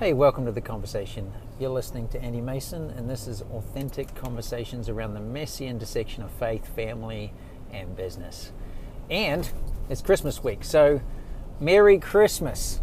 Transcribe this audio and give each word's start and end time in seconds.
Hey, 0.00 0.12
welcome 0.12 0.44
to 0.46 0.50
the 0.50 0.60
conversation. 0.60 1.32
You're 1.60 1.70
listening 1.70 2.08
to 2.08 2.20
Andy 2.20 2.40
Mason, 2.40 2.90
and 2.90 3.08
this 3.08 3.28
is 3.28 3.42
authentic 3.52 4.12
conversations 4.16 4.88
around 4.88 5.14
the 5.14 5.20
messy 5.20 5.68
intersection 5.68 6.24
of 6.24 6.32
faith, 6.32 6.66
family, 6.74 7.32
and 7.72 7.94
business. 7.94 8.50
And 9.08 9.48
it's 9.88 10.02
Christmas 10.02 10.42
week, 10.42 10.64
so 10.64 11.00
Merry 11.60 12.00
Christmas. 12.00 12.80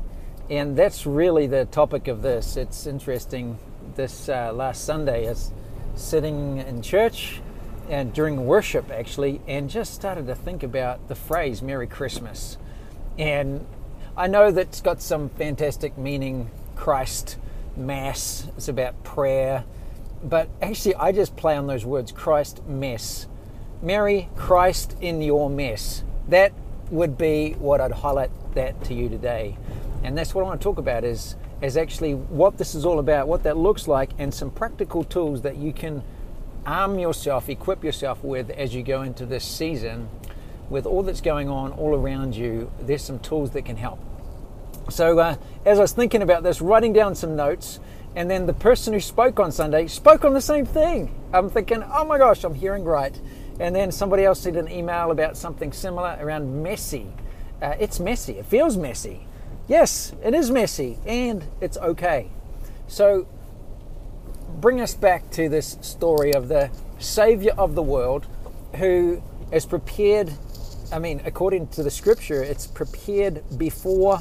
And 0.50 0.78
that's 0.78 1.06
really 1.06 1.48
the 1.48 1.66
topic 1.66 2.08
of 2.08 2.22
this. 2.22 2.56
It's 2.56 2.88
interesting. 2.88 3.60
This 3.98 4.30
uh, 4.30 4.54
last 4.54 4.86
Sunday, 4.86 5.26
I 5.26 5.32
was 5.32 5.52
sitting 5.96 6.60
in 6.60 6.82
church 6.82 7.42
and 7.90 8.14
during 8.14 8.46
worship 8.46 8.90
actually, 8.90 9.42
and 9.50 9.70
just 9.70 9.94
started 9.94 10.28
to 10.28 10.36
think 10.36 10.64
about 10.64 11.10
the 11.10 11.16
phrase 11.16 11.62
Merry 11.62 11.88
Christmas. 11.88 12.58
And 13.18 13.68
I 14.16 14.28
know 14.28 14.50
that's 14.50 14.80
got 14.80 15.02
some 15.02 15.28
fantastic 15.28 15.98
meaning 15.98 16.50
Christ 16.76 17.38
Mass, 17.76 18.48
it's 18.58 18.68
about 18.68 19.04
prayer. 19.04 19.64
But 20.24 20.50
actually, 20.62 20.96
I 20.96 21.12
just 21.12 21.36
play 21.36 21.56
on 21.56 21.68
those 21.68 21.86
words 21.86 22.12
Christ 22.12 22.66
Mess. 22.66 23.28
Mary 23.82 24.30
Christ 24.36 24.96
in 25.02 25.22
your 25.22 25.50
mess. 25.50 26.04
That 26.28 26.54
would 26.92 27.18
be 27.18 27.54
what 27.54 27.82
I'd 27.82 27.92
highlight 27.92 28.30
that 28.54 28.84
to 28.86 28.94
you 28.94 29.10
today. 29.10 29.58
And 30.04 30.18
that's 30.18 30.36
what 30.36 30.44
I 30.44 30.48
want 30.50 30.62
to 30.62 30.64
talk 30.64 30.78
about 30.78 31.04
is, 31.04 31.36
is 31.62 31.78
actually 31.78 32.14
what 32.14 32.58
this 32.58 32.76
is 32.76 32.86
all 32.86 33.00
about, 33.00 33.28
what 33.28 33.44
that 33.44 33.58
looks 33.58 33.88
like, 33.88 34.12
and 34.20 34.34
some 34.34 34.52
practical 34.52 35.04
tools 35.04 35.42
that 35.42 35.58
you 35.58 35.74
can 35.74 36.04
arm 36.66 37.00
yourself, 37.00 37.50
equip 37.50 37.84
yourself 37.84 38.24
with 38.24 38.52
as 38.52 38.76
you 38.76 38.84
go 38.84 39.02
into 39.02 39.26
this 39.26 39.44
season. 39.44 40.10
With 40.70 40.86
all 40.86 41.04
that's 41.04 41.22
going 41.22 41.50
on 41.50 41.72
all 41.74 41.96
around 41.96 42.36
you, 42.36 42.72
there's 42.80 43.04
some 43.04 43.20
tools 43.20 43.52
that 43.52 43.66
can 43.66 43.78
help. 43.78 44.00
So, 44.90 45.20
uh, 45.20 45.36
as 45.66 45.80
I 45.80 45.82
was 45.82 45.92
thinking 45.92 46.22
about 46.22 46.44
this, 46.44 46.62
writing 46.62 46.94
down 46.94 47.16
some 47.16 47.36
notes, 47.36 47.80
and 48.16 48.30
then 48.30 48.46
the 48.46 48.54
person 48.54 48.94
who 48.94 49.00
spoke 49.00 49.40
on 49.40 49.52
Sunday 49.52 49.88
spoke 49.88 50.26
on 50.26 50.34
the 50.34 50.42
same 50.42 50.66
thing. 50.66 51.16
I'm 51.34 51.50
thinking, 51.50 51.84
oh 51.84 52.04
my 52.04 52.18
gosh, 52.18 52.44
I'm 52.44 52.56
hearing 52.56 52.84
right. 52.84 53.18
And 53.60 53.76
then 53.76 53.92
somebody 53.92 54.26
else 54.26 54.42
sent 54.42 54.58
an 54.58 54.70
email 54.70 55.12
about 55.12 55.38
something 55.38 55.72
similar 55.72 56.18
around 56.20 56.64
messy. 56.64 57.08
Uh, 57.62 57.76
it's 57.80 58.00
messy, 58.00 58.34
it 58.34 58.46
feels 58.46 58.76
messy. 58.76 59.28
Yes, 59.68 60.14
it 60.24 60.34
is 60.34 60.52
messy, 60.52 60.98
and 61.06 61.46
it's 61.62 61.78
okay. 61.78 62.32
So, 62.88 63.28
bring 64.60 64.82
us 64.82 64.94
back 64.94 65.30
to 65.32 65.48
this 65.48 65.78
story 65.82 66.34
of 66.34 66.50
the 66.50 66.70
Savior 67.00 67.54
of 67.58 67.76
the 67.76 67.84
world 67.84 68.28
who 68.76 69.24
is 69.52 69.66
prepared. 69.66 70.34
I 70.92 71.00
mean, 71.00 71.22
according 71.24 71.68
to 71.70 71.84
the 71.84 71.92
scripture, 71.92 72.44
it's 72.44 72.68
prepared 72.68 73.44
before 73.58 74.20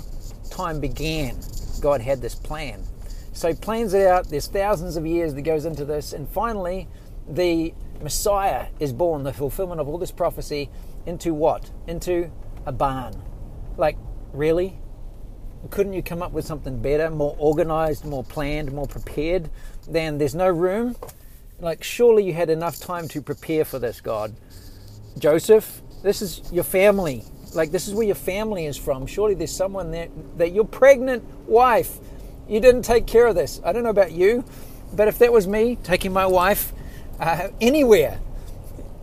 time 0.50 0.80
began, 0.80 1.38
God 1.80 2.00
had 2.00 2.20
this 2.20 2.34
plan. 2.34 2.82
So 3.32 3.48
he 3.48 3.54
plans 3.54 3.94
it 3.94 4.06
out. 4.06 4.28
There's 4.28 4.48
thousands 4.48 4.96
of 4.96 5.06
years 5.06 5.34
that 5.34 5.42
goes 5.42 5.64
into 5.64 5.84
this, 5.84 6.12
and 6.12 6.28
finally, 6.28 6.88
the 7.28 7.72
Messiah 8.02 8.66
is 8.78 8.92
born, 8.92 9.22
the 9.22 9.32
fulfillment 9.32 9.80
of 9.80 9.88
all 9.88 9.98
this 9.98 10.10
prophecy, 10.10 10.68
into 11.06 11.32
what? 11.32 11.70
Into 11.86 12.30
a 12.66 12.72
barn. 12.72 13.22
Like, 13.76 13.96
really? 14.32 14.78
Couldn't 15.70 15.92
you 15.92 16.02
come 16.02 16.22
up 16.22 16.32
with 16.32 16.44
something 16.44 16.80
better, 16.80 17.10
more 17.10 17.36
organized, 17.38 18.04
more 18.04 18.24
planned, 18.24 18.72
more 18.72 18.86
prepared 18.86 19.50
than 19.86 20.18
there's 20.18 20.34
no 20.34 20.48
room? 20.48 20.96
Like, 21.58 21.84
surely 21.84 22.24
you 22.24 22.32
had 22.32 22.48
enough 22.48 22.78
time 22.78 23.08
to 23.08 23.20
prepare 23.20 23.64
for 23.64 23.78
this, 23.78 24.00
God. 24.00 24.34
Joseph, 25.18 25.82
this 26.02 26.22
is 26.22 26.40
your 26.50 26.64
family 26.64 27.24
like 27.54 27.70
this 27.70 27.88
is 27.88 27.94
where 27.94 28.06
your 28.06 28.14
family 28.14 28.66
is 28.66 28.76
from. 28.76 29.06
Surely 29.06 29.34
there's 29.34 29.54
someone 29.54 29.90
there 29.90 30.08
that 30.36 30.52
your 30.52 30.64
pregnant 30.64 31.24
wife, 31.46 31.98
you 32.48 32.60
didn't 32.60 32.82
take 32.82 33.06
care 33.06 33.26
of 33.26 33.34
this. 33.34 33.60
I 33.64 33.72
don't 33.72 33.82
know 33.82 33.90
about 33.90 34.12
you, 34.12 34.44
but 34.92 35.08
if 35.08 35.18
that 35.18 35.32
was 35.32 35.46
me 35.46 35.76
taking 35.82 36.12
my 36.12 36.26
wife 36.26 36.72
uh, 37.18 37.48
anywhere 37.60 38.20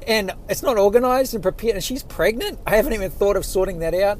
and 0.07 0.31
it's 0.49 0.63
not 0.63 0.77
organized 0.77 1.33
and 1.33 1.43
prepared 1.43 1.75
and 1.75 1.83
she's 1.83 2.03
pregnant, 2.03 2.59
I 2.65 2.75
haven't 2.75 2.93
even 2.93 3.11
thought 3.11 3.35
of 3.35 3.45
sorting 3.45 3.79
that 3.79 3.93
out. 3.93 4.19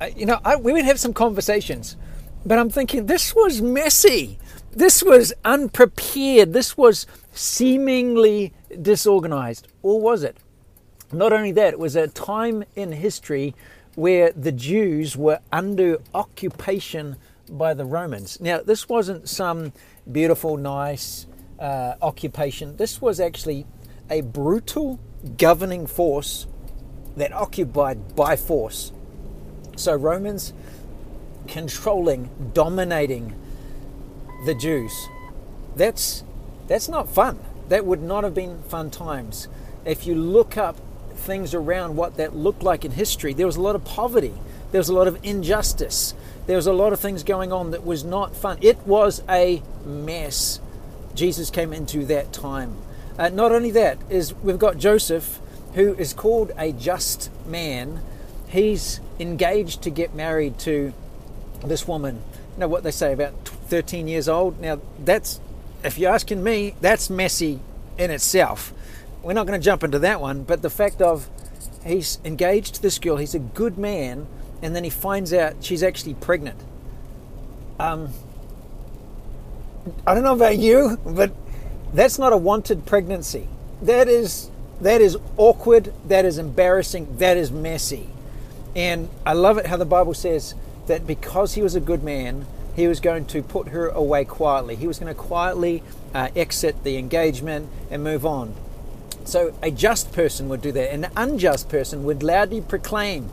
Uh, 0.00 0.08
you 0.16 0.26
know, 0.26 0.40
I, 0.44 0.56
we 0.56 0.72
would 0.72 0.84
have 0.84 0.98
some 0.98 1.12
conversations, 1.12 1.96
but 2.46 2.58
I'm 2.58 2.70
thinking 2.70 3.06
this 3.06 3.34
was 3.34 3.60
messy. 3.60 4.38
This 4.72 5.02
was 5.02 5.32
unprepared. 5.44 6.52
This 6.52 6.76
was 6.76 7.06
seemingly 7.32 8.54
disorganized. 8.80 9.68
Or 9.82 10.00
was 10.00 10.22
it? 10.22 10.36
Not 11.12 11.32
only 11.32 11.52
that, 11.52 11.72
it 11.72 11.78
was 11.78 11.96
a 11.96 12.08
time 12.08 12.64
in 12.76 12.92
history 12.92 13.54
where 13.94 14.30
the 14.32 14.52
Jews 14.52 15.16
were 15.16 15.40
under 15.50 15.98
occupation 16.14 17.16
by 17.50 17.74
the 17.74 17.84
Romans. 17.84 18.40
Now, 18.40 18.60
this 18.60 18.88
wasn't 18.88 19.28
some 19.28 19.72
beautiful, 20.10 20.56
nice 20.56 21.26
uh, 21.58 21.94
occupation. 22.02 22.76
This 22.76 23.00
was 23.00 23.20
actually 23.20 23.66
a 24.10 24.20
brutal 24.20 25.00
governing 25.36 25.86
force 25.86 26.46
that 27.16 27.32
occupied 27.32 28.14
by 28.14 28.36
force. 28.36 28.92
So, 29.76 29.94
Romans 29.94 30.52
controlling, 31.46 32.28
dominating 32.52 33.34
the 34.44 34.54
Jews. 34.54 34.92
That's, 35.74 36.22
that's 36.66 36.88
not 36.88 37.08
fun. 37.08 37.38
That 37.68 37.86
would 37.86 38.02
not 38.02 38.24
have 38.24 38.34
been 38.34 38.62
fun 38.64 38.90
times. 38.90 39.48
If 39.84 40.06
you 40.06 40.14
look 40.14 40.56
up 40.56 40.76
things 41.18 41.54
around 41.54 41.96
what 41.96 42.16
that 42.16 42.34
looked 42.34 42.62
like 42.62 42.84
in 42.84 42.92
history. 42.92 43.32
There 43.32 43.46
was 43.46 43.56
a 43.56 43.60
lot 43.60 43.74
of 43.74 43.84
poverty, 43.84 44.34
there 44.72 44.78
was 44.78 44.88
a 44.88 44.94
lot 44.94 45.08
of 45.08 45.18
injustice, 45.22 46.14
there 46.46 46.56
was 46.56 46.66
a 46.66 46.72
lot 46.72 46.92
of 46.92 47.00
things 47.00 47.22
going 47.22 47.52
on 47.52 47.72
that 47.72 47.84
was 47.84 48.04
not 48.04 48.34
fun. 48.34 48.58
It 48.62 48.78
was 48.86 49.22
a 49.28 49.62
mess. 49.84 50.60
Jesus 51.14 51.50
came 51.50 51.72
into 51.72 52.04
that 52.06 52.32
time. 52.32 52.76
Uh, 53.18 53.28
not 53.28 53.52
only 53.52 53.70
that, 53.72 53.98
is 54.08 54.34
we've 54.36 54.58
got 54.58 54.78
Joseph, 54.78 55.40
who 55.74 55.94
is 55.94 56.12
called 56.14 56.52
a 56.56 56.72
just 56.72 57.30
man. 57.46 58.00
He's 58.46 59.00
engaged 59.18 59.82
to 59.82 59.90
get 59.90 60.14
married 60.14 60.58
to 60.60 60.94
this 61.64 61.86
woman. 61.86 62.22
You 62.54 62.60
know 62.60 62.68
what 62.68 62.82
they 62.82 62.92
say 62.92 63.12
about 63.12 63.34
13 63.46 64.08
years 64.08 64.28
old. 64.28 64.60
Now 64.60 64.80
that's, 65.04 65.40
if 65.84 65.98
you're 65.98 66.12
asking 66.12 66.42
me, 66.42 66.74
that's 66.80 67.10
messy 67.10 67.60
in 67.98 68.10
itself 68.10 68.72
we're 69.22 69.32
not 69.32 69.46
going 69.46 69.58
to 69.58 69.64
jump 69.64 69.84
into 69.84 69.98
that 70.00 70.20
one, 70.20 70.42
but 70.42 70.62
the 70.62 70.70
fact 70.70 71.02
of 71.02 71.28
he's 71.84 72.18
engaged 72.24 72.76
to 72.76 72.82
this 72.82 72.98
girl, 72.98 73.16
he's 73.16 73.34
a 73.34 73.38
good 73.38 73.78
man, 73.78 74.26
and 74.62 74.74
then 74.74 74.84
he 74.84 74.90
finds 74.90 75.32
out 75.32 75.56
she's 75.60 75.82
actually 75.82 76.14
pregnant. 76.14 76.60
Um, 77.78 78.10
I 80.06 80.14
don't 80.14 80.24
know 80.24 80.34
about 80.34 80.58
you, 80.58 80.98
but 81.04 81.32
that's 81.92 82.18
not 82.18 82.32
a 82.32 82.36
wanted 82.36 82.86
pregnancy. 82.86 83.48
That 83.82 84.08
is 84.08 84.50
that 84.80 85.00
is 85.00 85.16
awkward, 85.36 85.92
that 86.06 86.24
is 86.24 86.38
embarrassing, 86.38 87.16
that 87.18 87.36
is 87.36 87.50
messy. 87.50 88.08
And 88.76 89.08
I 89.26 89.32
love 89.32 89.58
it 89.58 89.66
how 89.66 89.76
the 89.76 89.84
Bible 89.84 90.14
says 90.14 90.54
that 90.86 91.06
because 91.06 91.54
he 91.54 91.62
was 91.62 91.74
a 91.74 91.80
good 91.80 92.04
man, 92.04 92.46
he 92.76 92.86
was 92.86 93.00
going 93.00 93.24
to 93.26 93.42
put 93.42 93.68
her 93.68 93.88
away 93.88 94.24
quietly. 94.24 94.76
He 94.76 94.86
was 94.86 95.00
going 95.00 95.12
to 95.12 95.20
quietly 95.20 95.82
uh, 96.14 96.28
exit 96.36 96.84
the 96.84 96.96
engagement 96.96 97.68
and 97.90 98.04
move 98.04 98.24
on. 98.24 98.54
So 99.28 99.52
a 99.62 99.70
just 99.70 100.12
person 100.12 100.48
would 100.48 100.62
do 100.62 100.72
that. 100.72 100.90
An 100.90 101.08
unjust 101.14 101.68
person 101.68 102.04
would 102.04 102.22
loudly 102.22 102.62
proclaim, 102.62 103.28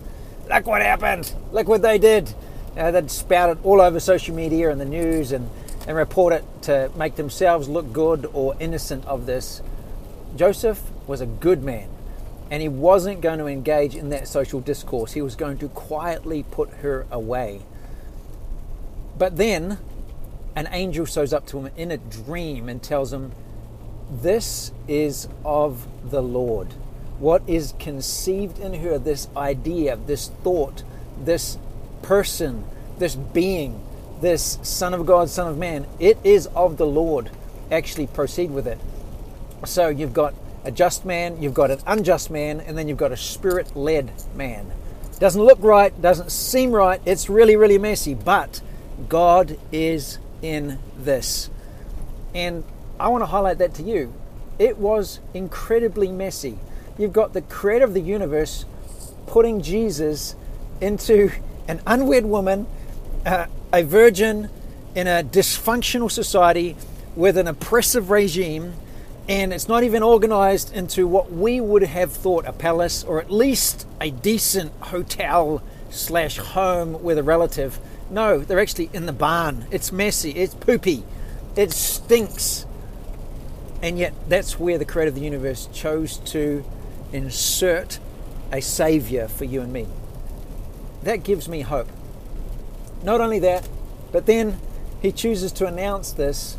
Look 0.49 0.67
what 0.67 0.81
happened! 0.81 1.33
Look 1.53 1.69
what 1.69 1.83
they 1.83 1.97
did! 1.97 2.33
Uh, 2.77 2.91
they'd 2.91 3.09
spout 3.09 3.51
it 3.51 3.57
all 3.63 3.79
over 3.79 4.01
social 4.01 4.35
media 4.35 4.69
and 4.71 4.81
the 4.81 4.85
news 4.85 5.31
and, 5.31 5.49
and 5.87 5.95
report 5.95 6.33
it 6.33 6.43
to 6.63 6.91
make 6.97 7.15
themselves 7.15 7.69
look 7.69 7.93
good 7.93 8.29
or 8.33 8.57
innocent 8.59 9.05
of 9.05 9.25
this. 9.25 9.61
Joseph 10.35 10.81
was 11.07 11.21
a 11.21 11.25
good 11.25 11.63
man 11.63 11.87
and 12.51 12.61
he 12.61 12.67
wasn't 12.67 13.21
going 13.21 13.39
to 13.39 13.47
engage 13.47 13.95
in 13.95 14.09
that 14.09 14.27
social 14.27 14.59
discourse. 14.59 15.13
He 15.13 15.21
was 15.21 15.37
going 15.37 15.59
to 15.59 15.69
quietly 15.69 16.43
put 16.43 16.69
her 16.81 17.05
away. 17.09 17.61
But 19.17 19.37
then 19.37 19.77
an 20.57 20.67
angel 20.71 21.05
shows 21.05 21.31
up 21.31 21.47
to 21.47 21.59
him 21.59 21.73
in 21.77 21.89
a 21.89 21.97
dream 21.97 22.67
and 22.67 22.83
tells 22.83 23.13
him, 23.13 23.31
this 24.09 24.71
is 24.87 25.27
of 25.43 25.87
the 26.09 26.21
Lord. 26.21 26.73
What 27.19 27.41
is 27.47 27.73
conceived 27.79 28.59
in 28.59 28.73
her, 28.81 28.97
this 28.97 29.27
idea, 29.35 29.95
this 29.95 30.27
thought, 30.43 30.83
this 31.19 31.57
person, 32.01 32.65
this 32.97 33.15
being, 33.15 33.81
this 34.21 34.59
Son 34.61 34.93
of 34.93 35.05
God, 35.05 35.29
Son 35.29 35.47
of 35.47 35.57
Man, 35.57 35.87
it 35.99 36.17
is 36.23 36.47
of 36.47 36.77
the 36.77 36.85
Lord. 36.85 37.29
Actually, 37.71 38.07
proceed 38.07 38.51
with 38.51 38.67
it. 38.67 38.79
So 39.65 39.87
you've 39.87 40.13
got 40.13 40.33
a 40.63 40.71
just 40.71 41.05
man, 41.05 41.41
you've 41.41 41.53
got 41.53 41.71
an 41.71 41.79
unjust 41.87 42.29
man, 42.29 42.59
and 42.59 42.77
then 42.77 42.87
you've 42.87 42.97
got 42.97 43.11
a 43.11 43.17
spirit 43.17 43.75
led 43.75 44.11
man. 44.35 44.71
Doesn't 45.19 45.41
look 45.41 45.59
right, 45.61 45.99
doesn't 46.01 46.31
seem 46.31 46.71
right, 46.71 47.01
it's 47.05 47.29
really, 47.29 47.55
really 47.55 47.77
messy, 47.77 48.13
but 48.13 48.61
God 49.07 49.57
is 49.71 50.19
in 50.41 50.79
this. 50.97 51.49
And 52.33 52.63
I 52.99 53.09
want 53.09 53.21
to 53.21 53.27
highlight 53.27 53.57
that 53.57 53.73
to 53.75 53.83
you. 53.83 54.13
It 54.57 54.77
was 54.77 55.19
incredibly 55.33 56.09
messy. 56.09 56.59
You've 56.97 57.13
got 57.13 57.33
the 57.33 57.41
creator 57.41 57.83
of 57.83 57.93
the 57.93 58.01
universe 58.01 58.65
putting 59.27 59.61
Jesus 59.61 60.35
into 60.79 61.31
an 61.67 61.81
unwed 61.85 62.25
woman, 62.25 62.67
uh, 63.25 63.47
a 63.73 63.83
virgin, 63.83 64.49
in 64.95 65.07
a 65.07 65.23
dysfunctional 65.23 66.09
society 66.09 66.77
with 67.15 67.37
an 67.37 67.47
oppressive 67.47 68.09
regime, 68.09 68.73
and 69.27 69.51
it's 69.51 69.67
not 69.67 69.83
even 69.83 70.03
organized 70.03 70.73
into 70.73 71.05
what 71.07 71.31
we 71.31 71.59
would 71.59 71.83
have 71.83 72.13
thought 72.13 72.45
a 72.45 72.53
palace 72.53 73.03
or 73.03 73.19
at 73.19 73.29
least 73.29 73.85
a 73.99 74.11
decent 74.11 74.71
hotel 74.79 75.61
slash 75.89 76.37
home 76.37 77.03
with 77.03 77.17
a 77.17 77.23
relative. 77.23 77.79
No, 78.09 78.39
they're 78.39 78.59
actually 78.59 78.89
in 78.93 79.05
the 79.05 79.13
barn. 79.13 79.65
It's 79.71 79.91
messy, 79.91 80.31
it's 80.31 80.53
poopy, 80.53 81.03
it 81.57 81.71
stinks. 81.71 82.65
And 83.85 83.99
yet, 83.99 84.15
that's 84.27 84.59
where 84.59 84.79
the 84.79 84.83
creator 84.83 85.09
of 85.09 85.13
the 85.13 85.21
universe 85.21 85.69
chose 85.71 86.17
to 86.31 86.65
insert 87.13 87.99
a 88.51 88.59
savior 88.59 89.27
for 89.27 89.45
you 89.45 89.61
and 89.61 89.71
me. 89.71 89.85
That 91.03 91.17
gives 91.17 91.47
me 91.47 91.61
hope. 91.61 91.87
Not 93.03 93.21
only 93.21 93.37
that, 93.37 93.69
but 94.11 94.25
then 94.25 94.57
he 95.03 95.11
chooses 95.11 95.51
to 95.51 95.67
announce 95.67 96.13
this 96.13 96.57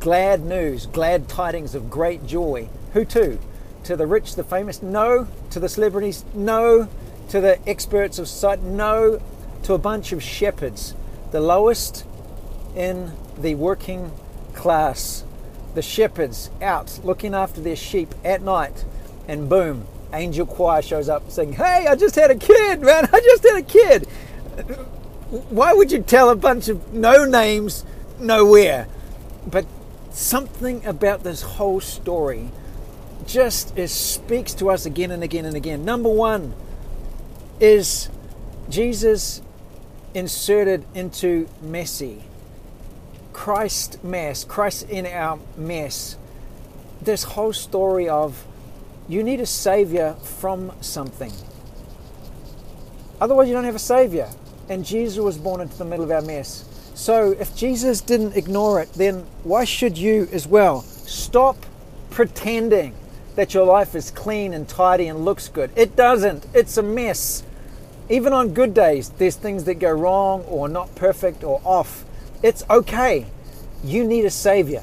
glad 0.00 0.44
news, 0.44 0.84
glad 0.84 1.30
tidings 1.30 1.74
of 1.74 1.88
great 1.88 2.26
joy. 2.26 2.68
Who 2.92 3.06
to? 3.06 3.38
To 3.84 3.96
the 3.96 4.06
rich, 4.06 4.34
the 4.34 4.44
famous? 4.44 4.82
No. 4.82 5.28
To 5.52 5.60
the 5.60 5.68
celebrities? 5.70 6.26
No. 6.34 6.90
To 7.30 7.40
the 7.40 7.58
experts 7.66 8.18
of 8.18 8.28
sight? 8.28 8.60
No. 8.60 9.22
To 9.62 9.72
a 9.72 9.78
bunch 9.78 10.12
of 10.12 10.22
shepherds, 10.22 10.94
the 11.30 11.40
lowest 11.40 12.04
in 12.76 13.12
the 13.38 13.54
working 13.54 14.12
class. 14.52 15.24
The 15.74 15.82
shepherds 15.82 16.50
out 16.60 17.00
looking 17.04 17.34
after 17.34 17.60
their 17.60 17.76
sheep 17.76 18.14
at 18.24 18.42
night, 18.42 18.84
and 19.28 19.48
boom, 19.48 19.86
angel 20.12 20.46
choir 20.46 20.82
shows 20.82 21.08
up 21.08 21.30
saying, 21.30 21.54
Hey, 21.54 21.86
I 21.88 21.94
just 21.94 22.14
had 22.14 22.30
a 22.30 22.34
kid, 22.34 22.80
man, 22.80 23.08
I 23.12 23.20
just 23.20 23.42
had 23.44 23.56
a 23.56 23.62
kid. 23.62 24.06
Why 25.48 25.72
would 25.72 25.92
you 25.92 26.02
tell 26.02 26.30
a 26.30 26.36
bunch 26.36 26.68
of 26.68 26.92
no 26.92 27.24
names 27.24 27.84
nowhere? 28.18 28.88
But 29.46 29.66
something 30.10 30.84
about 30.84 31.22
this 31.22 31.42
whole 31.42 31.80
story 31.80 32.50
just 33.26 33.78
speaks 33.88 34.54
to 34.54 34.70
us 34.70 34.86
again 34.86 35.10
and 35.10 35.22
again 35.22 35.44
and 35.44 35.54
again. 35.54 35.84
Number 35.84 36.08
one 36.08 36.52
is 37.60 38.08
Jesus 38.68 39.40
inserted 40.14 40.84
into 40.94 41.48
messy. 41.62 42.24
Christ 43.40 44.04
mess, 44.04 44.44
Christ 44.44 44.90
in 44.90 45.06
our 45.06 45.38
mess. 45.56 46.18
This 47.00 47.22
whole 47.22 47.54
story 47.54 48.06
of 48.06 48.44
you 49.08 49.22
need 49.22 49.40
a 49.40 49.46
savior 49.46 50.12
from 50.22 50.72
something. 50.82 51.32
Otherwise, 53.18 53.48
you 53.48 53.54
don't 53.54 53.64
have 53.64 53.74
a 53.74 53.78
savior. 53.78 54.28
And 54.68 54.84
Jesus 54.84 55.16
was 55.16 55.38
born 55.38 55.62
into 55.62 55.74
the 55.78 55.86
middle 55.86 56.04
of 56.04 56.10
our 56.10 56.20
mess. 56.20 56.66
So 56.94 57.30
if 57.30 57.56
Jesus 57.56 58.02
didn't 58.02 58.36
ignore 58.36 58.78
it, 58.82 58.92
then 58.92 59.24
why 59.42 59.64
should 59.64 59.96
you 59.96 60.28
as 60.32 60.46
well? 60.46 60.82
Stop 60.82 61.56
pretending 62.10 62.94
that 63.36 63.54
your 63.54 63.64
life 63.64 63.94
is 63.94 64.10
clean 64.10 64.52
and 64.52 64.68
tidy 64.68 65.06
and 65.08 65.24
looks 65.24 65.48
good. 65.48 65.70
It 65.76 65.96
doesn't, 65.96 66.46
it's 66.52 66.76
a 66.76 66.82
mess. 66.82 67.42
Even 68.10 68.34
on 68.34 68.52
good 68.52 68.74
days, 68.74 69.08
there's 69.08 69.36
things 69.36 69.64
that 69.64 69.76
go 69.76 69.92
wrong 69.92 70.42
or 70.42 70.68
not 70.68 70.94
perfect 70.94 71.42
or 71.42 71.62
off. 71.64 72.04
It's 72.42 72.64
okay. 72.70 73.26
You 73.84 74.04
need 74.04 74.24
a 74.24 74.30
savior. 74.30 74.82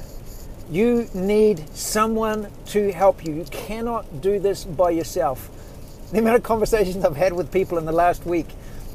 You 0.70 1.08
need 1.12 1.68
someone 1.74 2.48
to 2.66 2.92
help 2.92 3.24
you. 3.24 3.34
You 3.34 3.44
cannot 3.50 4.20
do 4.20 4.38
this 4.38 4.64
by 4.64 4.90
yourself. 4.90 5.50
The 6.12 6.18
amount 6.18 6.36
of 6.36 6.42
conversations 6.44 7.04
I've 7.04 7.16
had 7.16 7.32
with 7.32 7.50
people 7.50 7.78
in 7.78 7.84
the 7.84 7.92
last 7.92 8.24
week 8.24 8.46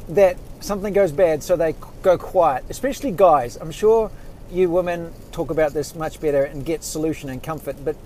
that 0.09 0.37
something 0.61 0.93
goes 0.93 1.11
bad, 1.11 1.43
so 1.43 1.55
they 1.57 1.75
go 2.01 2.17
quiet, 2.17 2.63
especially 2.69 3.11
guys. 3.11 3.57
I'm 3.57 3.71
sure 3.71 4.11
you 4.49 4.69
women 4.69 5.13
talk 5.31 5.49
about 5.49 5.73
this 5.73 5.93
much 5.93 6.21
better 6.21 6.43
and 6.43 6.65
get 6.65 6.83
solution 6.83 7.29
and 7.29 7.43
comfort, 7.43 7.75
but 7.83 7.97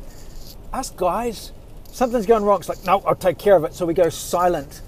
us 0.74 0.89
guys, 0.89 1.51
something's 1.92 2.25
going 2.25 2.44
wrong. 2.44 2.60
It's 2.60 2.69
like, 2.69 2.83
no, 2.83 3.03
I'll 3.06 3.15
take 3.15 3.38
care 3.38 3.56
of 3.56 3.63
it. 3.63 3.74
So 3.74 3.86
we 3.86 3.94
go 3.94 4.10
silent 4.10 4.81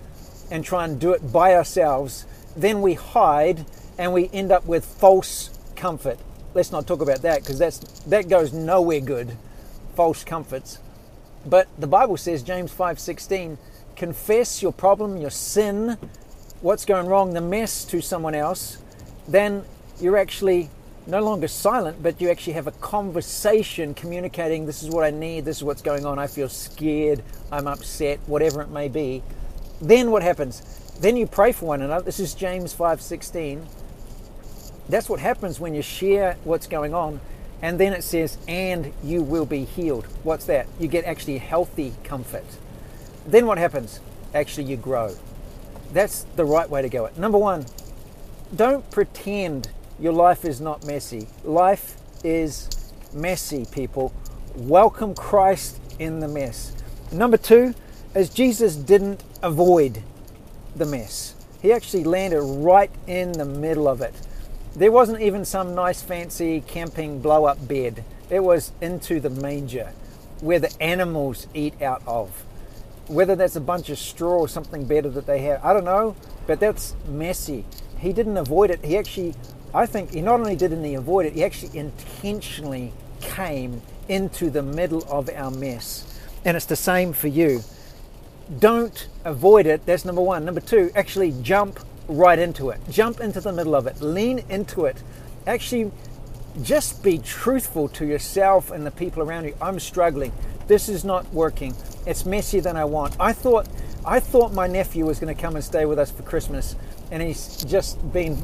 and 0.50 0.63
try 0.63 0.86
and 0.86 1.00
do 1.00 1.12
it 1.12 1.31
by 1.31 1.54
ourselves. 1.54 2.25
Then 2.57 2.81
we 2.81 2.95
hide 2.95 3.65
and 4.00 4.13
we 4.13 4.30
end 4.33 4.51
up 4.51 4.65
with 4.65 4.83
false 4.83 5.59
comfort. 5.80 6.20
Let's 6.54 6.72
not 6.72 6.86
talk 6.86 7.02
about 7.02 7.22
that 7.24 7.40
because 7.42 7.58
that's 7.58 7.80
that 8.02 8.30
goes 8.30 8.54
nowhere 8.54 9.00
good. 9.00 9.38
False 9.96 10.24
comforts. 10.24 10.80
But 11.46 11.68
the 11.78 11.88
Bible 11.88 12.18
says 12.18 12.44
James 12.44 12.72
5:16, 12.72 13.58
confess 13.96 14.62
your 14.62 14.74
problem, 14.74 15.18
your 15.18 15.31
sin 15.31 15.98
what's 16.62 16.84
going 16.86 17.08
wrong, 17.08 17.34
the 17.34 17.42
mess 17.42 17.86
to 17.86 18.02
someone 18.02 18.36
else, 18.36 18.80
then 19.28 19.64
you're 20.00 20.18
actually 20.18 20.70
no 21.08 21.22
longer 21.22 21.48
silent, 21.48 22.04
but 22.04 22.20
you 22.20 22.30
actually 22.30 22.54
have 22.54 22.68
a 22.68 22.72
conversation 22.74 23.94
communicating 23.94 24.66
this 24.66 24.84
is 24.84 24.90
what 24.90 25.04
I 25.04 25.10
need, 25.10 25.46
this 25.46 25.58
is 25.58 25.64
what's 25.64 25.82
going 25.82 26.06
on, 26.06 26.20
I 26.20 26.28
feel 26.28 26.50
scared, 26.50 27.24
I'm 27.52 27.68
upset, 27.68 28.20
whatever 28.28 28.62
it 28.62 28.70
may 28.70 28.90
be. 28.90 29.24
Then 29.82 30.12
what 30.12 30.22
happens? 30.22 30.62
Then 31.00 31.16
you 31.16 31.25
pray 31.25 31.54
for 31.54 31.66
one 31.66 31.82
another. 31.82 32.04
This 32.04 32.20
is 32.20 32.34
James 32.34 32.74
5:16. 32.74 33.66
That's 34.89 35.07
what 35.07 35.19
happens 35.19 35.59
when 35.59 35.75
you 35.75 35.83
share 35.83 36.36
what's 36.44 36.68
going 36.68 36.94
on. 36.94 37.21
And 37.62 37.80
then 37.80 37.94
it 37.94 38.03
says, 38.03 38.38
and 38.47 38.91
you 39.03 39.21
will 39.21 39.45
be 39.45 39.65
healed. 39.65 40.06
What's 40.24 40.45
that? 40.45 40.68
You 40.80 40.88
get 40.88 41.06
actually 41.06 41.38
healthy 41.38 41.94
comfort. 42.03 42.45
Then 43.27 43.45
what 43.45 43.57
happens? 43.57 44.00
Actually, 44.33 44.65
you 44.65 44.77
grow. 44.77 45.15
That's 45.94 46.24
the 46.36 46.45
right 46.45 46.69
way 46.69 46.81
to 46.81 46.89
go. 46.89 47.06
It. 47.06 47.18
Number 47.18 47.38
one, 47.38 47.65
don't 48.56 48.89
pretend 48.89 49.69
your 50.00 50.13
life 50.13 50.45
is 50.45 50.62
not 50.62 50.86
messy. 50.86 51.27
Life 51.44 51.97
is 52.24 52.69
messy, 53.13 53.65
people. 53.71 54.13
Welcome 54.56 55.13
Christ 55.13 55.80
in 56.00 56.19
the 56.19 56.27
mess. 56.27 56.75
Number 57.12 57.38
two, 57.38 57.75
as 58.15 58.30
Jesus 58.30 58.75
didn't 58.75 59.24
avoid 59.44 60.01
the 60.75 60.86
mess, 60.86 61.36
he 61.62 61.74
actually 61.74 62.06
landed 62.06 62.41
right 62.41 62.91
in 63.06 63.33
the 63.33 63.45
middle 63.45 63.88
of 63.88 64.01
it. 64.01 64.13
There 64.75 64.92
wasn't 64.92 65.21
even 65.21 65.45
some 65.45 65.75
nice, 65.75 66.01
fancy 66.01 66.62
camping 66.62 67.21
blow 67.21 67.45
up 67.45 67.68
bed, 67.68 68.04
it 68.30 68.42
was 68.42 68.71
into 68.81 69.19
the 69.19 69.30
manger 69.30 69.94
where 70.42 70.60
the 70.60 70.71
animals 70.81 71.48
eat 71.54 71.81
out 71.81 72.01
of 72.06 72.45
whether 73.10 73.36
that's 73.36 73.56
a 73.56 73.62
bunch 73.62 73.89
of 73.89 73.98
straw 73.98 74.38
or 74.38 74.48
something 74.48 74.86
better 74.86 75.10
that 75.10 75.25
they 75.25 75.39
have, 75.39 75.66
I 75.66 75.74
don't 75.74 75.83
know, 75.83 76.16
but 76.45 76.60
that's 76.60 76.95
messy. 77.07 77.66
He 77.98 78.13
didn't 78.13 78.38
avoid 78.38 78.69
it. 78.69 78.86
He 78.86 78.98
actually, 78.98 79.33
I 79.74 79.88
think, 79.88 80.12
he 80.12 80.21
not 80.21 80.39
only 80.39 80.56
didn't 80.56 80.83
he 80.83 80.94
avoid 80.94 81.25
it, 81.25 81.33
he 81.33 81.44
actually 81.44 81.77
intentionally 81.77 82.94
came 83.20 83.82
into 84.08 84.51
the 84.51 84.62
middle 84.62 85.03
of 85.10 85.27
our 85.29 85.50
mess. 85.50 86.05
And 86.46 86.55
it's 86.55 86.67
the 86.67 86.75
same 86.75 87.12
for 87.12 87.27
you. 87.27 87.63
Don't 88.60 89.08
avoid 89.25 89.65
it. 89.65 89.86
That's 89.88 90.05
number 90.05 90.22
one. 90.22 90.46
Number 90.46 90.62
two, 90.62 90.91
actually 90.96 91.34
jump 91.41 91.79
right 92.10 92.38
into 92.38 92.70
it. 92.72 92.82
Jump 92.89 93.22
into 93.22 93.39
the 93.39 93.54
middle 93.54 93.75
of 93.75 93.88
it. 93.88 94.01
Lean 94.01 94.44
into 94.50 94.86
it. 94.86 95.01
Actually, 95.48 95.92
just 96.62 97.04
be 97.04 97.18
truthful 97.18 97.88
to 97.89 98.06
yourself 98.06 98.72
and 98.72 98.86
the 98.86 98.92
people 98.92 99.24
around 99.24 99.46
you. 99.46 99.56
I'm 99.62 99.80
struggling. 99.80 100.34
This 100.68 100.89
is 100.89 101.06
not 101.06 101.32
working. 101.34 101.75
It's 102.06 102.25
messier 102.25 102.62
than 102.62 102.75
I 102.75 102.86
want. 102.86 103.16
I 103.20 103.34
thought 103.34 103.68
I 104.06 104.20
thought 104.20 104.54
my 104.54 104.66
nephew 104.66 105.06
was 105.06 105.20
going 105.20 105.34
to 105.34 105.39
come 105.39 105.56
and 105.56 105.63
stay 105.63 105.86
with 105.86 106.00
us 106.00 106.10
for 106.10 106.24
Christmas, 106.24 106.75
and 107.12 107.22
he's 107.22 107.63
just 107.66 108.13
been 108.13 108.42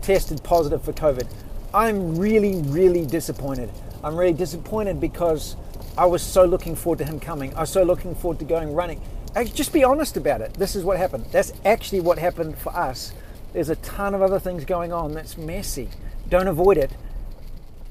tested 0.00 0.42
positive 0.44 0.82
for 0.82 0.92
COVID. 0.92 1.26
I'm 1.74 2.16
really, 2.16 2.62
really 2.62 3.04
disappointed. 3.04 3.70
I'm 4.04 4.16
really 4.16 4.32
disappointed 4.32 5.00
because 5.00 5.56
I 5.98 6.06
was 6.06 6.22
so 6.22 6.44
looking 6.44 6.76
forward 6.76 6.98
to 7.00 7.04
him 7.04 7.18
coming. 7.18 7.54
I 7.56 7.60
was 7.60 7.70
so 7.70 7.82
looking 7.82 8.14
forward 8.14 8.38
to 8.38 8.44
going 8.44 8.72
running. 8.72 9.00
Just 9.44 9.72
be 9.72 9.84
honest 9.84 10.16
about 10.16 10.40
it. 10.40 10.54
This 10.54 10.74
is 10.74 10.84
what 10.84 10.96
happened. 10.96 11.26
That's 11.30 11.52
actually 11.64 12.00
what 12.00 12.18
happened 12.18 12.56
for 12.56 12.74
us. 12.74 13.12
There's 13.52 13.68
a 13.68 13.76
ton 13.76 14.14
of 14.14 14.22
other 14.22 14.38
things 14.38 14.64
going 14.64 14.92
on 14.92 15.12
that's 15.12 15.36
messy. 15.36 15.88
Don't 16.28 16.48
avoid 16.48 16.78
it. 16.78 16.90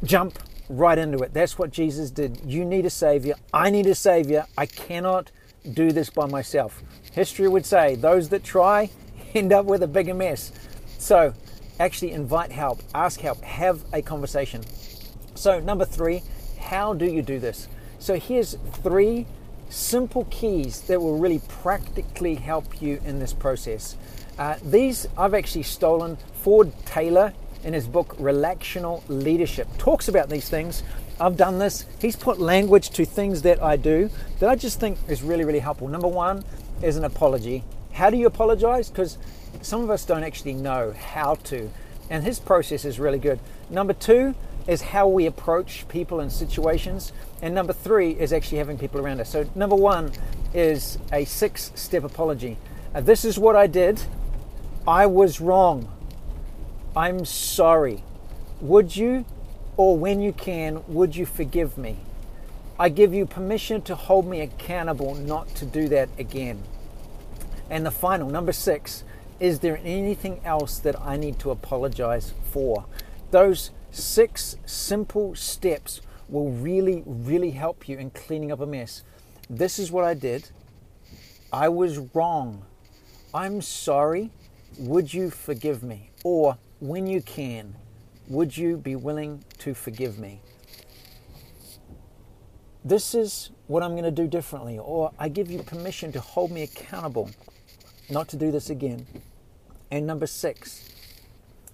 Jump 0.03 0.39
right 0.69 0.97
into 0.97 1.19
it. 1.19 1.33
That's 1.33 1.57
what 1.57 1.71
Jesus 1.71 2.11
did. 2.11 2.41
You 2.45 2.65
need 2.65 2.85
a 2.85 2.89
Savior. 2.89 3.35
I 3.53 3.69
need 3.69 3.85
a 3.85 3.95
Savior. 3.95 4.45
I 4.57 4.65
cannot 4.65 5.31
do 5.73 5.91
this 5.91 6.09
by 6.09 6.25
myself. 6.27 6.81
History 7.11 7.47
would 7.47 7.65
say 7.65 7.95
those 7.95 8.29
that 8.29 8.43
try 8.43 8.89
end 9.35 9.53
up 9.53 9.65
with 9.65 9.83
a 9.83 9.87
bigger 9.87 10.13
mess. 10.13 10.51
So, 10.97 11.33
actually 11.79 12.11
invite 12.11 12.51
help, 12.51 12.81
ask 12.93 13.19
help, 13.19 13.41
have 13.41 13.83
a 13.93 14.01
conversation. 14.01 14.63
So, 15.35 15.59
number 15.59 15.85
three, 15.85 16.23
how 16.59 16.93
do 16.93 17.05
you 17.05 17.21
do 17.21 17.39
this? 17.39 17.67
So, 17.99 18.15
here's 18.15 18.55
three 18.83 19.25
simple 19.75 20.25
keys 20.31 20.81
that 20.81 21.01
will 21.01 21.17
really 21.17 21.41
practically 21.49 22.35
help 22.35 22.81
you 22.81 23.01
in 23.05 23.19
this 23.19 23.33
process. 23.33 23.97
Uh, 24.39 24.55
these 24.63 25.07
I've 25.17 25.33
actually 25.33 25.63
stolen. 25.63 26.17
Ford 26.41 26.71
Taylor 26.85 27.33
in 27.63 27.73
his 27.73 27.87
book 27.87 28.15
Relational 28.17 29.03
Leadership 29.09 29.67
talks 29.77 30.07
about 30.07 30.29
these 30.29 30.49
things. 30.49 30.83
I've 31.19 31.35
done 31.35 31.59
this. 31.59 31.85
He's 31.99 32.15
put 32.15 32.39
language 32.39 32.89
to 32.91 33.05
things 33.05 33.41
that 33.41 33.61
I 33.61 33.75
do 33.75 34.09
that 34.39 34.49
I 34.49 34.55
just 34.55 34.79
think 34.79 34.97
is 35.09 35.23
really, 35.23 35.43
really 35.43 35.59
helpful. 35.59 35.87
Number 35.87 36.07
one 36.07 36.43
is 36.81 36.95
an 36.95 37.03
apology. 37.03 37.63
How 37.91 38.09
do 38.09 38.17
you 38.17 38.27
apologize? 38.27 38.89
Because 38.89 39.17
some 39.61 39.81
of 39.81 39.89
us 39.89 40.05
don't 40.05 40.23
actually 40.23 40.53
know 40.53 40.93
how 40.93 41.35
to. 41.45 41.69
And 42.09 42.23
his 42.23 42.39
process 42.39 42.85
is 42.85 42.99
really 42.99 43.19
good. 43.19 43.39
Number 43.69 43.93
two 43.93 44.35
is 44.67 44.81
how 44.81 45.07
we 45.07 45.25
approach 45.25 45.87
people 45.87 46.19
and 46.19 46.31
situations. 46.31 47.11
And 47.41 47.53
number 47.53 47.73
three 47.73 48.11
is 48.11 48.33
actually 48.33 48.57
having 48.57 48.77
people 48.77 48.99
around 48.99 49.19
us. 49.19 49.29
So, 49.29 49.47
number 49.55 49.75
one 49.75 50.11
is 50.53 50.97
a 51.11 51.25
six 51.25 51.71
step 51.75 52.03
apology. 52.03 52.57
Uh, 52.93 53.01
this 53.01 53.25
is 53.25 53.37
what 53.37 53.55
I 53.55 53.67
did. 53.67 54.01
I 54.87 55.05
was 55.05 55.41
wrong. 55.41 55.91
I'm 56.95 57.25
sorry. 57.25 58.03
Would 58.61 58.95
you, 58.95 59.25
or 59.75 59.97
when 59.97 60.21
you 60.21 60.31
can, 60.31 60.83
would 60.87 61.15
you 61.15 61.25
forgive 61.25 61.77
me? 61.77 61.97
I 62.79 62.89
give 62.89 63.13
you 63.13 63.25
permission 63.25 63.81
to 63.83 63.95
hold 63.95 64.27
me 64.27 64.41
accountable 64.41 65.15
not 65.15 65.49
to 65.55 65.65
do 65.65 65.87
that 65.89 66.09
again. 66.17 66.63
And 67.69 67.85
the 67.85 67.91
final, 67.91 68.29
number 68.29 68.51
six, 68.53 69.03
is 69.39 69.59
there 69.59 69.79
anything 69.83 70.39
else 70.45 70.79
that 70.79 70.99
I 71.01 71.17
need 71.17 71.39
to 71.39 71.51
apologize 71.51 72.33
for? 72.51 72.85
Those 73.31 73.71
six 73.95 74.57
simple 74.65 75.35
steps 75.35 76.01
will 76.27 76.51
really, 76.51 77.03
really 77.05 77.51
help 77.51 77.87
you 77.87 77.97
in 77.97 78.09
cleaning 78.09 78.51
up 78.51 78.59
a 78.59 78.65
mess. 78.65 79.03
This 79.49 79.79
is 79.79 79.91
what 79.91 80.03
I 80.03 80.13
did. 80.13 80.49
I 81.53 81.69
was 81.69 81.99
wrong. 82.13 82.65
I'm 83.33 83.61
sorry. 83.61 84.31
Would 84.79 85.13
you 85.13 85.29
forgive 85.29 85.83
me? 85.83 86.11
Or 86.23 86.57
when 86.79 87.07
you 87.07 87.21
can, 87.21 87.75
would 88.27 88.57
you 88.57 88.77
be 88.77 88.95
willing 88.95 89.43
to 89.59 89.73
forgive 89.73 90.19
me? 90.19 90.41
This 92.83 93.15
is 93.15 93.51
what 93.67 93.81
I'm 93.81 93.91
going 93.91 94.03
to 94.03 94.11
do 94.11 94.27
differently. 94.27 94.77
Or 94.77 95.11
I 95.17 95.29
give 95.29 95.49
you 95.49 95.63
permission 95.63 96.11
to 96.11 96.19
hold 96.19 96.51
me 96.51 96.63
accountable 96.63 97.29
not 98.09 98.27
to 98.29 98.35
do 98.35 98.51
this 98.51 98.69
again. 98.69 99.07
And 99.91 100.05
number 100.05 100.27
six, 100.27 100.89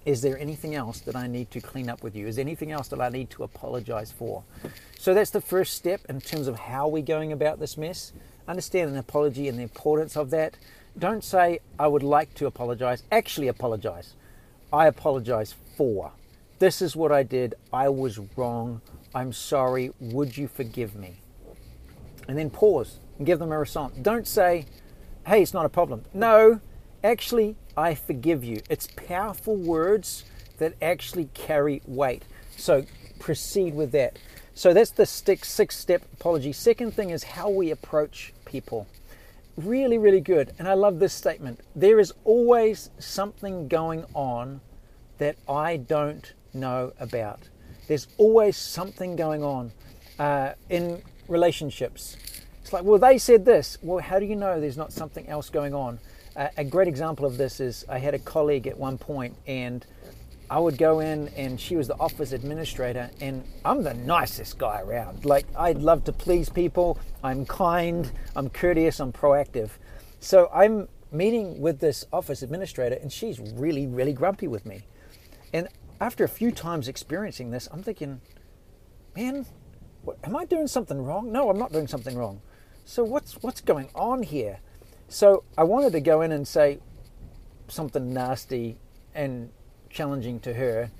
is 0.04 0.22
there 0.22 0.38
anything 0.38 0.74
else 0.74 1.00
that 1.00 1.14
I 1.14 1.26
need 1.26 1.50
to 1.52 1.60
clean 1.60 1.88
up 1.88 2.02
with 2.02 2.16
you? 2.16 2.26
Is 2.26 2.36
there 2.36 2.44
anything 2.44 2.72
else 2.72 2.88
that 2.88 3.00
I 3.00 3.08
need 3.08 3.30
to 3.30 3.44
apologize 3.44 4.10
for? 4.10 4.42
So 4.98 5.14
that's 5.14 5.30
the 5.30 5.40
first 5.40 5.74
step 5.74 6.00
in 6.08 6.20
terms 6.20 6.48
of 6.48 6.58
how 6.58 6.88
we're 6.88 7.02
going 7.02 7.32
about 7.32 7.60
this 7.60 7.76
mess. 7.76 8.12
Understand 8.48 8.90
an 8.90 8.96
apology 8.96 9.48
and 9.48 9.58
the 9.58 9.62
importance 9.62 10.16
of 10.16 10.30
that. 10.30 10.56
Don't 10.98 11.22
say, 11.22 11.60
I 11.78 11.86
would 11.86 12.02
like 12.02 12.34
to 12.34 12.46
apologize. 12.46 13.04
Actually, 13.10 13.48
apologize. 13.48 14.14
I 14.72 14.86
apologize 14.86 15.54
for. 15.76 16.12
This 16.58 16.82
is 16.82 16.96
what 16.96 17.12
I 17.12 17.22
did. 17.22 17.54
I 17.72 17.88
was 17.88 18.18
wrong. 18.36 18.80
I'm 19.14 19.32
sorry. 19.32 19.90
Would 20.00 20.36
you 20.36 20.48
forgive 20.48 20.94
me? 20.94 21.16
And 22.28 22.36
then 22.36 22.50
pause 22.50 22.98
and 23.18 23.26
give 23.26 23.38
them 23.38 23.52
a 23.52 23.58
response. 23.58 23.96
Don't 24.00 24.26
say, 24.26 24.66
hey, 25.26 25.42
it's 25.42 25.54
not 25.54 25.66
a 25.66 25.68
problem. 25.68 26.04
No, 26.12 26.60
actually, 27.04 27.56
I 27.76 27.94
forgive 27.94 28.44
you. 28.44 28.60
It's 28.68 28.88
powerful 28.96 29.56
words 29.56 30.24
that 30.58 30.74
actually 30.80 31.28
carry 31.34 31.82
weight. 31.86 32.24
So 32.56 32.84
proceed 33.18 33.74
with 33.74 33.92
that. 33.92 34.18
So 34.54 34.74
that's 34.74 34.90
the 34.90 35.06
six 35.06 35.48
step 35.48 36.02
apology. 36.12 36.52
Second 36.52 36.92
thing 36.92 37.10
is 37.10 37.24
how 37.24 37.48
we 37.48 37.70
approach 37.70 38.32
people. 38.44 38.86
Really, 39.56 39.98
really 39.98 40.20
good. 40.20 40.52
And 40.58 40.68
I 40.68 40.74
love 40.74 40.98
this 40.98 41.12
statement. 41.12 41.60
There 41.74 41.98
is 41.98 42.12
always 42.24 42.90
something 42.98 43.68
going 43.68 44.04
on 44.14 44.60
that 45.18 45.36
I 45.48 45.76
don't 45.76 46.32
know 46.54 46.92
about. 46.98 47.48
There's 47.86 48.08
always 48.16 48.56
something 48.56 49.16
going 49.16 49.42
on 49.42 49.72
uh, 50.18 50.52
in 50.68 51.02
relationships. 51.28 52.16
It's 52.62 52.72
like, 52.72 52.84
well, 52.84 52.98
they 52.98 53.18
said 53.18 53.44
this. 53.44 53.78
Well, 53.82 53.98
how 53.98 54.18
do 54.18 54.26
you 54.26 54.36
know 54.36 54.60
there's 54.60 54.76
not 54.76 54.92
something 54.92 55.28
else 55.28 55.50
going 55.50 55.74
on? 55.74 55.98
A 56.34 56.64
great 56.64 56.88
example 56.88 57.26
of 57.26 57.36
this 57.36 57.60
is 57.60 57.84
I 57.90 57.98
had 57.98 58.14
a 58.14 58.18
colleague 58.18 58.66
at 58.66 58.78
one 58.78 58.96
point, 58.96 59.36
and 59.46 59.84
I 60.48 60.58
would 60.58 60.78
go 60.78 61.00
in, 61.00 61.28
and 61.36 61.60
she 61.60 61.76
was 61.76 61.88
the 61.88 61.98
office 61.98 62.32
administrator, 62.32 63.10
and 63.20 63.44
I'm 63.66 63.82
the 63.82 63.92
nicest 63.92 64.56
guy 64.58 64.80
around. 64.80 65.26
Like, 65.26 65.46
I'd 65.54 65.78
love 65.78 66.04
to 66.04 66.12
please 66.12 66.48
people. 66.48 66.98
I'm 67.22 67.44
kind, 67.44 68.10
I'm 68.34 68.48
courteous, 68.48 68.98
I'm 68.98 69.12
proactive. 69.12 69.70
So 70.20 70.48
I'm 70.54 70.88
meeting 71.10 71.60
with 71.60 71.80
this 71.80 72.06
office 72.12 72.42
administrator, 72.42 72.96
and 72.96 73.12
she's 73.12 73.38
really, 73.38 73.86
really 73.86 74.14
grumpy 74.14 74.48
with 74.48 74.64
me. 74.64 74.84
And 75.52 75.68
after 76.00 76.24
a 76.24 76.28
few 76.28 76.50
times 76.50 76.88
experiencing 76.88 77.50
this, 77.50 77.68
I'm 77.70 77.82
thinking, 77.82 78.22
man, 79.14 79.44
what, 80.02 80.16
am 80.24 80.34
I 80.34 80.46
doing 80.46 80.66
something 80.66 81.04
wrong? 81.04 81.30
No, 81.30 81.50
I'm 81.50 81.58
not 81.58 81.72
doing 81.72 81.88
something 81.88 82.16
wrong. 82.16 82.40
So 82.84 83.04
what's 83.04 83.34
what's 83.42 83.60
going 83.60 83.90
on 83.94 84.22
here? 84.22 84.58
So 85.12 85.44
I 85.58 85.64
wanted 85.64 85.92
to 85.92 86.00
go 86.00 86.22
in 86.22 86.32
and 86.32 86.48
say 86.48 86.78
something 87.68 88.14
nasty 88.14 88.78
and 89.14 89.50
challenging 89.90 90.40
to 90.40 90.54
her, 90.54 90.90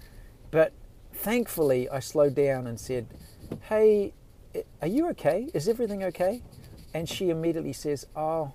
but 0.50 0.74
thankfully 1.14 1.88
I 1.88 2.00
slowed 2.00 2.34
down 2.34 2.66
and 2.66 2.78
said, 2.78 3.06
"Hey, 3.70 4.12
are 4.82 4.86
you 4.86 5.08
okay? 5.12 5.48
Is 5.54 5.66
everything 5.66 6.04
okay?" 6.04 6.42
And 6.92 7.08
she 7.08 7.30
immediately 7.30 7.72
says, 7.72 8.06
"Oh, 8.14 8.52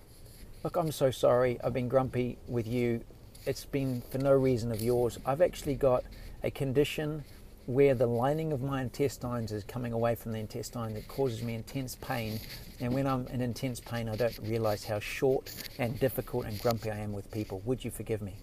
look, 0.64 0.76
I'm 0.76 0.92
so 0.92 1.10
sorry. 1.10 1.60
I've 1.64 1.74
been 1.74 1.90
grumpy 1.90 2.38
with 2.48 2.68
you. 2.68 3.02
It's 3.48 3.66
been 3.66 4.04
for 4.12 4.20
no 4.20 4.34
reason 4.34 4.72
of 4.72 4.80
yours. 4.80 5.18
I've 5.26 5.42
actually 5.42 5.76
got 5.76 6.04
a 6.44 6.52
condition 6.52 7.24
where 7.68 7.94
the 7.94 8.08
lining 8.08 8.54
of 8.54 8.62
my 8.62 8.82
intestines 8.82 9.52
is 9.52 9.62
coming 9.66 9.92
away 9.92 10.16
from 10.16 10.32
the 10.32 10.40
intestine 10.40 10.94
that 10.94 11.06
causes 11.10 11.44
me 11.44 11.54
intense 11.54 11.96
pain. 11.96 12.40
And 12.80 12.94
when 12.94 13.06
I'm 13.06 13.28
in 13.28 13.42
intense 13.42 13.82
pain, 13.82 14.08
I 14.08 14.16
don't 14.16 14.40
realize 14.40 14.86
how 14.86 15.00
short 15.00 15.52
and 15.78 16.00
difficult 16.00 16.46
and 16.46 16.60
grumpy 16.62 16.90
I 16.90 17.00
am 17.00 17.12
with 17.12 17.30
people. 17.30 17.62
Would 17.66 17.84
you 17.84 17.92
forgive 17.92 18.22
me? 18.22 18.38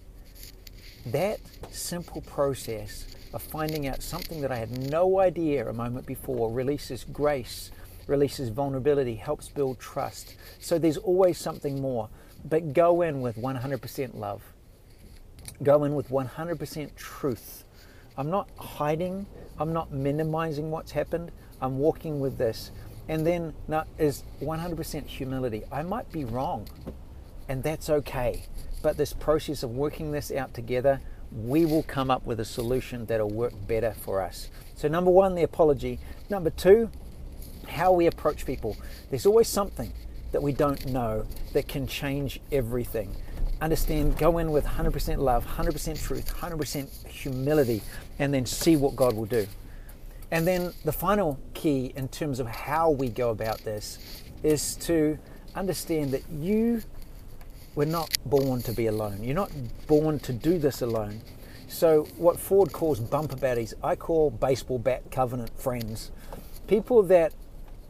That 1.07 1.39
simple 1.71 2.21
process 2.21 3.07
of 3.33 3.41
finding 3.41 3.87
out 3.87 4.03
something 4.03 4.41
that 4.41 4.51
I 4.51 4.57
had 4.57 4.91
no 4.91 5.19
idea 5.19 5.67
a 5.67 5.73
moment 5.73 6.05
before 6.05 6.51
releases 6.51 7.03
grace, 7.03 7.71
releases 8.05 8.49
vulnerability, 8.49 9.15
helps 9.15 9.49
build 9.49 9.79
trust. 9.79 10.35
So 10.59 10.77
there's 10.77 10.97
always 10.97 11.39
something 11.39 11.81
more. 11.81 12.09
But 12.47 12.73
go 12.73 13.01
in 13.01 13.21
with 13.21 13.37
100% 13.37 14.13
love. 14.13 14.43
Go 15.63 15.83
in 15.83 15.95
with 15.95 16.09
100% 16.09 16.95
truth 16.95 17.64
I'm 18.17 18.29
not 18.29 18.49
hiding, 18.57 19.25
I'm 19.59 19.73
not 19.73 19.91
minimizing 19.91 20.71
what's 20.71 20.91
happened, 20.91 21.31
I'm 21.61 21.79
walking 21.79 22.19
with 22.19 22.37
this. 22.37 22.71
And 23.07 23.25
then 23.25 23.53
now 23.67 23.85
is 23.97 24.23
100% 24.41 25.05
humility. 25.05 25.63
I 25.71 25.83
might 25.83 26.11
be 26.11 26.25
wrong, 26.25 26.67
and 27.47 27.61
that's 27.61 27.89
okay. 27.89 28.45
But 28.81 28.97
this 28.97 29.13
process 29.13 29.63
of 29.63 29.71
working 29.71 30.11
this 30.11 30.31
out 30.31 30.53
together, 30.53 31.01
we 31.31 31.65
will 31.65 31.83
come 31.83 32.09
up 32.09 32.25
with 32.25 32.39
a 32.39 32.45
solution 32.45 33.05
that'll 33.05 33.29
work 33.29 33.53
better 33.67 33.93
for 33.93 34.21
us. 34.21 34.49
So, 34.75 34.87
number 34.87 35.11
one, 35.11 35.35
the 35.35 35.43
apology. 35.43 35.99
Number 36.29 36.49
two, 36.49 36.89
how 37.67 37.91
we 37.91 38.07
approach 38.07 38.45
people. 38.45 38.77
There's 39.09 39.25
always 39.25 39.47
something 39.47 39.91
that 40.31 40.41
we 40.41 40.51
don't 40.51 40.85
know 40.87 41.25
that 41.53 41.67
can 41.67 41.87
change 41.87 42.39
everything 42.51 43.15
understand, 43.61 44.17
go 44.17 44.37
in 44.37 44.51
with 44.51 44.65
100% 44.65 45.17
love, 45.17 45.45
100% 45.45 46.01
truth, 46.01 46.33
100% 46.35 47.07
humility, 47.07 47.81
and 48.19 48.33
then 48.33 48.45
see 48.45 48.75
what 48.75 48.95
God 48.95 49.15
will 49.15 49.25
do. 49.25 49.47
And 50.31 50.45
then 50.45 50.73
the 50.83 50.91
final 50.91 51.39
key 51.53 51.93
in 51.95 52.07
terms 52.07 52.39
of 52.39 52.47
how 52.47 52.89
we 52.89 53.09
go 53.09 53.29
about 53.29 53.59
this 53.59 54.23
is 54.43 54.75
to 54.77 55.17
understand 55.55 56.11
that 56.11 56.23
you 56.29 56.81
were 57.75 57.85
not 57.85 58.17
born 58.25 58.61
to 58.63 58.73
be 58.73 58.87
alone. 58.87 59.23
You're 59.23 59.35
not 59.35 59.51
born 59.87 60.19
to 60.19 60.33
do 60.33 60.57
this 60.57 60.81
alone. 60.81 61.21
So, 61.67 62.03
what 62.17 62.39
Ford 62.39 62.71
calls 62.71 62.99
bumper 62.99 63.35
buddies, 63.35 63.73
I 63.83 63.95
call 63.95 64.29
baseball 64.29 64.79
bat 64.79 65.11
covenant 65.11 65.57
friends. 65.59 66.11
People 66.67 67.03
that 67.03 67.33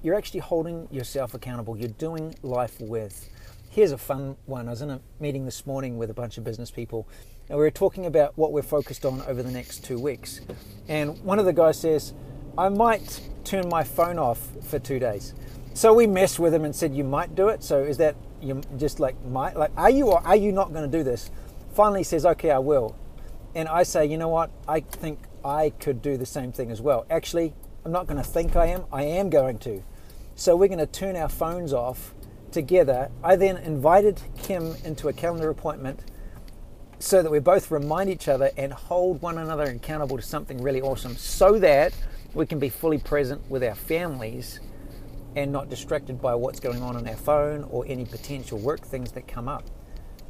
you're 0.01 0.15
actually 0.15 0.39
holding 0.39 0.87
yourself 0.91 1.33
accountable, 1.33 1.77
you're 1.77 1.89
doing 1.89 2.35
life 2.41 2.79
with. 2.79 3.29
Here's 3.75 3.91
a 3.91 3.97
fun 3.97 4.37
one. 4.45 4.69
I 4.69 4.71
was 4.71 4.81
in 4.81 4.89
a 4.89 5.01
meeting 5.19 5.43
this 5.43 5.65
morning 5.65 5.97
with 5.97 6.09
a 6.09 6.13
bunch 6.13 6.37
of 6.37 6.45
business 6.45 6.71
people, 6.71 7.09
and 7.49 7.57
we 7.57 7.61
were 7.65 7.69
talking 7.69 8.05
about 8.05 8.37
what 8.37 8.53
we're 8.53 8.61
focused 8.61 9.05
on 9.05 9.21
over 9.23 9.43
the 9.43 9.51
next 9.51 9.83
two 9.83 9.99
weeks. 9.99 10.39
And 10.87 11.21
one 11.25 11.39
of 11.39 11.45
the 11.45 11.51
guys 11.51 11.77
says, 11.81 12.13
I 12.57 12.69
might 12.69 13.19
turn 13.43 13.67
my 13.67 13.83
phone 13.83 14.17
off 14.17 14.39
for 14.63 14.79
two 14.79 14.97
days. 14.97 15.33
So 15.73 15.93
we 15.93 16.07
messed 16.07 16.39
with 16.39 16.53
him 16.53 16.63
and 16.63 16.73
said, 16.73 16.95
You 16.95 17.03
might 17.03 17.35
do 17.35 17.49
it. 17.49 17.65
So 17.65 17.83
is 17.83 17.97
that 17.97 18.15
you 18.41 18.61
just 18.77 19.01
like 19.01 19.21
might 19.25 19.57
like 19.57 19.71
are 19.75 19.89
you 19.89 20.07
or 20.07 20.25
are 20.25 20.37
you 20.37 20.53
not 20.53 20.71
going 20.71 20.89
to 20.89 20.97
do 20.97 21.03
this? 21.03 21.29
Finally 21.73 22.03
says, 22.03 22.25
Okay, 22.25 22.51
I 22.51 22.59
will. 22.59 22.95
And 23.55 23.67
I 23.67 23.83
say, 23.83 24.05
you 24.05 24.17
know 24.17 24.29
what? 24.29 24.51
I 24.69 24.79
think 24.79 25.19
I 25.43 25.71
could 25.81 26.01
do 26.01 26.15
the 26.15 26.25
same 26.25 26.53
thing 26.53 26.71
as 26.71 26.79
well. 26.79 27.05
Actually, 27.09 27.53
I'm 27.83 27.91
not 27.91 28.07
going 28.07 28.23
to 28.23 28.23
think 28.23 28.55
I 28.55 28.67
am, 28.67 28.85
I 28.89 29.03
am 29.03 29.29
going 29.29 29.59
to. 29.59 29.83
So 30.33 30.55
we're 30.55 30.69
going 30.69 30.79
to 30.79 30.85
turn 30.85 31.17
our 31.17 31.27
phones 31.27 31.73
off 31.73 32.13
together. 32.55 33.11
I 33.21 33.35
then 33.35 33.57
invited 33.57 34.21
Kim 34.41 34.75
into 34.85 35.09
a 35.09 35.13
calendar 35.13 35.49
appointment 35.49 35.99
so 36.99 37.21
that 37.21 37.29
we 37.29 37.39
both 37.39 37.69
remind 37.69 38.09
each 38.09 38.29
other 38.29 38.49
and 38.55 38.71
hold 38.71 39.21
one 39.21 39.37
another 39.37 39.63
accountable 39.63 40.15
to 40.15 40.23
something 40.23 40.63
really 40.63 40.81
awesome 40.81 41.17
so 41.17 41.59
that 41.59 41.93
we 42.33 42.45
can 42.45 42.57
be 42.57 42.69
fully 42.69 42.97
present 42.97 43.41
with 43.51 43.61
our 43.61 43.75
families 43.75 44.61
and 45.35 45.51
not 45.51 45.69
distracted 45.69 46.21
by 46.21 46.33
what's 46.33 46.61
going 46.61 46.81
on 46.81 46.95
on 46.95 47.05
our 47.09 47.17
phone 47.17 47.63
or 47.65 47.83
any 47.87 48.05
potential 48.05 48.57
work 48.57 48.79
things 48.79 49.11
that 49.11 49.27
come 49.27 49.49
up. 49.49 49.65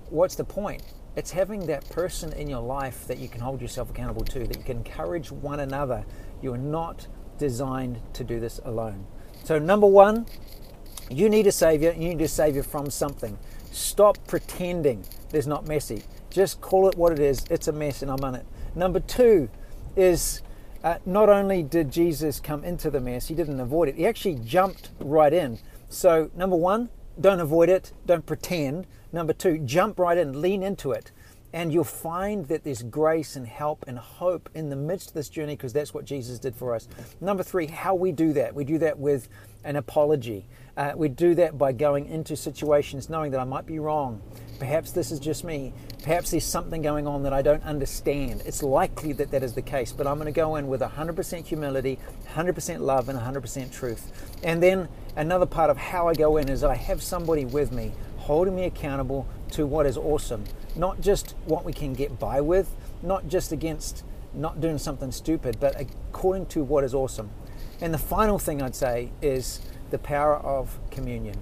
What's 0.09 0.33
the 0.33 0.43
point? 0.43 0.81
It's 1.15 1.29
having 1.29 1.67
that 1.67 1.87
person 1.91 2.33
in 2.33 2.49
your 2.49 2.61
life 2.61 3.05
that 3.05 3.19
you 3.19 3.29
can 3.29 3.39
hold 3.39 3.61
yourself 3.61 3.91
accountable 3.91 4.25
to, 4.25 4.39
that 4.39 4.57
you 4.57 4.63
can 4.63 4.77
encourage 4.77 5.31
one 5.31 5.59
another. 5.59 6.03
You 6.41 6.55
are 6.55 6.57
not 6.57 7.07
designed 7.37 7.99
to 8.13 8.23
do 8.23 8.39
this 8.39 8.59
alone. 8.65 9.05
So, 9.43 9.59
number 9.59 9.85
one, 9.85 10.25
you 11.09 11.29
need 11.29 11.47
a 11.47 11.51
savior. 11.51 11.91
You 11.91 12.09
need 12.09 12.21
a 12.21 12.27
savior 12.27 12.63
from 12.63 12.89
something. 12.89 13.37
Stop 13.71 14.17
pretending 14.27 15.03
there's 15.31 15.47
not 15.47 15.67
messy. 15.67 16.03
Just 16.29 16.61
call 16.61 16.87
it 16.89 16.97
what 16.97 17.11
it 17.11 17.19
is. 17.19 17.45
It's 17.49 17.67
a 17.67 17.71
mess 17.71 18.01
and 18.01 18.11
I'm 18.11 18.23
on 18.23 18.35
it. 18.35 18.45
Number 18.75 18.99
two 18.99 19.49
is 19.95 20.41
uh, 20.83 20.97
not 21.05 21.29
only 21.29 21.63
did 21.63 21.91
Jesus 21.91 22.39
come 22.39 22.63
into 22.63 22.89
the 22.91 22.99
mess, 22.99 23.27
he 23.27 23.35
didn't 23.35 23.59
avoid 23.59 23.89
it, 23.89 23.95
he 23.95 24.05
actually 24.05 24.35
jumped 24.35 24.91
right 24.99 25.33
in. 25.33 25.59
So, 25.89 26.29
number 26.35 26.55
one, 26.55 26.89
don't 27.19 27.39
avoid 27.39 27.69
it, 27.69 27.91
don't 28.05 28.25
pretend. 28.25 28.85
Number 29.11 29.33
two, 29.33 29.57
jump 29.59 29.97
right 29.97 30.17
in, 30.17 30.41
lean 30.41 30.61
into 30.61 30.91
it. 30.91 31.11
And 31.55 31.71
you'll 31.71 31.85
find 31.85 32.45
that 32.49 32.65
there's 32.65 32.83
grace 32.83 33.37
and 33.37 33.47
help 33.47 33.85
and 33.87 33.97
hope 33.97 34.49
in 34.53 34.69
the 34.69 34.75
midst 34.75 35.07
of 35.07 35.13
this 35.13 35.29
journey 35.29 35.55
because 35.55 35.71
that's 35.71 35.93
what 35.93 36.03
Jesus 36.03 36.37
did 36.37 36.53
for 36.53 36.75
us. 36.75 36.89
Number 37.21 37.43
three, 37.43 37.67
how 37.67 37.95
we 37.95 38.11
do 38.11 38.33
that. 38.33 38.53
We 38.53 38.65
do 38.65 38.77
that 38.79 38.99
with 38.99 39.29
an 39.63 39.77
apology. 39.77 40.47
Uh, 40.75 40.91
we 40.97 41.07
do 41.07 41.33
that 41.35 41.57
by 41.57 41.71
going 41.71 42.07
into 42.07 42.35
situations 42.35 43.09
knowing 43.09 43.31
that 43.31 43.39
I 43.39 43.45
might 43.45 43.65
be 43.65 43.79
wrong. 43.79 44.21
Perhaps 44.59 44.91
this 44.91 45.11
is 45.11 45.19
just 45.21 45.45
me. 45.45 45.71
Perhaps 46.03 46.31
there's 46.31 46.43
something 46.43 46.81
going 46.81 47.07
on 47.07 47.23
that 47.23 47.31
I 47.31 47.41
don't 47.41 47.63
understand. 47.63 48.43
It's 48.45 48.61
likely 48.61 49.13
that 49.13 49.31
that 49.31 49.41
is 49.41 49.53
the 49.53 49.61
case, 49.61 49.93
but 49.93 50.05
I'm 50.05 50.15
going 50.15 50.25
to 50.25 50.33
go 50.33 50.57
in 50.57 50.67
with 50.67 50.81
100% 50.81 51.45
humility, 51.45 51.99
100% 52.33 52.79
love, 52.81 53.07
and 53.07 53.17
100% 53.17 53.71
truth. 53.71 54.11
And 54.43 54.61
then 54.61 54.89
another 55.15 55.45
part 55.45 55.69
of 55.69 55.77
how 55.77 56.09
I 56.09 56.15
go 56.15 56.35
in 56.35 56.49
is 56.49 56.65
I 56.65 56.75
have 56.75 57.01
somebody 57.01 57.45
with 57.45 57.71
me 57.71 57.93
holding 58.17 58.55
me 58.55 58.65
accountable 58.65 59.25
to 59.51 59.65
what 59.65 59.85
is 59.85 59.97
awesome, 59.97 60.43
not 60.75 61.01
just 61.01 61.35
what 61.45 61.65
we 61.65 61.73
can 61.73 61.93
get 61.93 62.19
by 62.19 62.41
with, 62.41 62.75
not 63.01 63.27
just 63.27 63.51
against 63.51 64.03
not 64.33 64.59
doing 64.59 64.77
something 64.77 65.11
stupid, 65.11 65.57
but 65.59 65.79
according 65.79 66.45
to 66.47 66.63
what 66.63 66.83
is 66.83 66.93
awesome. 66.93 67.29
And 67.81 67.93
the 67.93 67.97
final 67.97 68.39
thing 68.39 68.61
I'd 68.61 68.75
say 68.75 69.11
is 69.21 69.61
the 69.91 69.97
power 69.97 70.35
of 70.35 70.77
communion. 70.91 71.37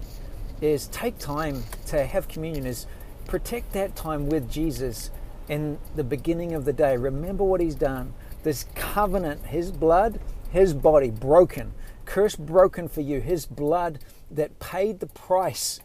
Is 0.62 0.88
take 0.88 1.18
time 1.18 1.64
to 1.88 2.06
have 2.06 2.28
communion. 2.28 2.66
Is 2.66 2.86
protect 3.28 3.74
that 3.74 3.96
time 3.96 4.30
with 4.30 4.50
Jesus 4.50 5.10
in 5.50 5.78
the 5.96 6.04
beginning 6.04 6.54
of 6.54 6.66
the 6.66 6.74
day. 6.74 6.96
Remember 6.96 7.44
what 7.44 7.60
He's 7.60 7.76
done. 7.76 8.14
This 8.44 8.66
covenant, 8.76 9.48
His 9.48 9.72
blood, 9.72 10.20
His 10.52 10.74
body 10.74 11.10
broken, 11.10 11.74
curse 12.06 12.36
broken 12.36 12.88
for 12.88 13.02
you. 13.02 13.20
His 13.20 13.46
blood 13.46 14.00
that 14.32 14.60
paid 14.60 15.00
the 15.00 15.08
price 15.08 15.80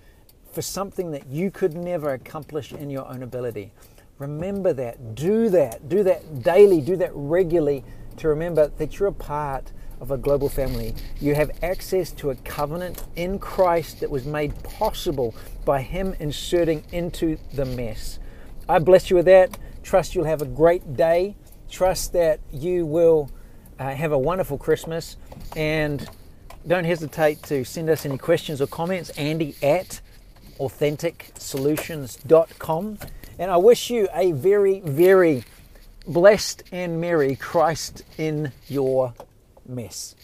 for 0.53 0.63
something 0.63 1.11
that 1.13 1.27
you 1.27 1.51
could 1.51 1.75
never 1.75 2.13
accomplish 2.13 2.73
in 2.73 2.91
your 2.91 3.07
own 3.07 3.23
ability. 3.23 3.73
Remember 4.19 4.73
that. 4.73 5.15
Do 5.15 5.49
that. 5.51 5.89
Do 5.89 6.03
that 6.03 6.43
daily. 6.43 6.81
Do 6.81 6.97
that 6.97 7.11
regularly 7.15 7.85
to 8.17 8.29
remember 8.29 8.69
that 8.79 8.99
you're 8.99 9.09
a 9.09 9.13
part 9.13 9.73
of 10.01 10.11
a 10.11 10.17
global 10.17 10.49
family. 10.49 10.95
You 11.21 11.35
have 11.35 11.51
access 11.63 12.11
to 12.13 12.31
a 12.31 12.35
covenant 12.37 13.05
in 13.17 13.39
Christ 13.39 14.01
that 14.01 14.11
was 14.11 14.25
made 14.25 14.61
possible 14.63 15.35
by 15.65 15.83
Him 15.83 16.15
inserting 16.19 16.85
into 16.93 17.39
the 17.53 17.65
mess. 17.65 18.19
I 18.69 18.79
bless 18.79 19.11
you 19.11 19.17
with 19.17 19.27
that. 19.27 19.57
Trust 19.83 20.15
you'll 20.15 20.25
have 20.25 20.43
a 20.43 20.47
great 20.47 20.97
day. 20.97 21.37
Trust 21.71 22.13
that 22.13 22.41
you 22.53 22.87
will 22.87 23.31
uh, 23.79 23.95
have 23.95 24.13
a 24.13 24.19
wonderful 24.19 24.59
Christmas. 24.59 25.17
And 25.57 26.09
don't 26.67 26.85
hesitate 26.85 27.43
to 27.45 27.65
send 27.65 27.89
us 27.89 28.05
any 28.05 28.19
questions 28.19 28.61
or 28.61 28.67
comments. 28.67 29.11
Andy 29.11 29.55
at 29.63 30.01
AuthenticSolutions.com. 30.59 32.99
And 33.39 33.51
I 33.51 33.57
wish 33.57 33.91
you 33.91 34.09
a 34.13 34.33
very, 34.33 34.81
very 34.81 35.45
blessed 36.07 36.63
and 36.73 37.01
merry 37.01 37.37
Christ 37.37 38.03
in 38.17 38.53
your 38.67 39.15
mess. 39.67 40.15